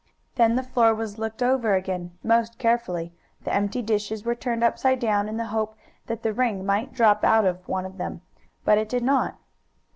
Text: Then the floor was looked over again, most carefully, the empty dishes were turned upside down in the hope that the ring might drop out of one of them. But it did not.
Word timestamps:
Then 0.33 0.55
the 0.55 0.63
floor 0.63 0.95
was 0.95 1.19
looked 1.19 1.43
over 1.43 1.75
again, 1.75 2.17
most 2.23 2.57
carefully, 2.57 3.13
the 3.43 3.53
empty 3.53 3.83
dishes 3.83 4.25
were 4.25 4.33
turned 4.33 4.63
upside 4.63 4.97
down 4.99 5.29
in 5.29 5.37
the 5.37 5.45
hope 5.53 5.75
that 6.07 6.23
the 6.23 6.33
ring 6.33 6.65
might 6.65 6.91
drop 6.95 7.23
out 7.23 7.45
of 7.45 7.67
one 7.69 7.85
of 7.85 7.99
them. 7.99 8.21
But 8.65 8.79
it 8.79 8.89
did 8.89 9.03
not. 9.03 9.35